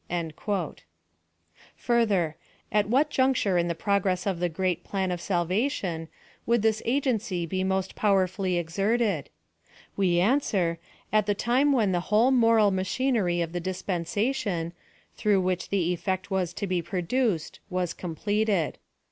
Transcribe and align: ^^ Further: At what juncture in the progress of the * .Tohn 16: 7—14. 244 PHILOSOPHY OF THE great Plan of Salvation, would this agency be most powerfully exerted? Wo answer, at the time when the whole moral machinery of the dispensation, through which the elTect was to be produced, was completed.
^^ 0.09 0.77
Further: 1.75 2.35
At 2.71 2.89
what 2.89 3.11
juncture 3.11 3.59
in 3.59 3.67
the 3.67 3.75
progress 3.75 4.25
of 4.25 4.39
the 4.39 4.49
* 4.49 4.49
.Tohn 4.49 4.49
16: 4.49 4.49
7—14. 4.49 4.49
244 4.49 4.49
PHILOSOPHY 4.49 4.49
OF 4.49 4.49
THE 4.49 4.49
great 4.49 4.83
Plan 4.83 5.11
of 5.11 5.21
Salvation, 5.21 6.07
would 6.47 6.61
this 6.63 6.81
agency 6.85 7.45
be 7.45 7.63
most 7.63 7.93
powerfully 7.95 8.57
exerted? 8.57 9.29
Wo 9.95 10.03
answer, 10.05 10.79
at 11.13 11.27
the 11.27 11.35
time 11.35 11.71
when 11.71 11.91
the 11.91 12.07
whole 12.09 12.31
moral 12.31 12.71
machinery 12.71 13.41
of 13.41 13.51
the 13.51 13.59
dispensation, 13.59 14.73
through 15.15 15.39
which 15.39 15.69
the 15.69 15.95
elTect 15.95 16.31
was 16.31 16.51
to 16.55 16.65
be 16.65 16.81
produced, 16.81 17.59
was 17.69 17.93
completed. 17.93 18.79